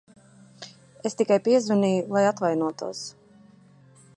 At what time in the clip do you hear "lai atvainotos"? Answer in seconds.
2.17-3.03